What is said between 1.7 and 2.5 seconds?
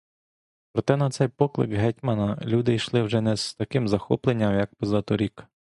гетьмана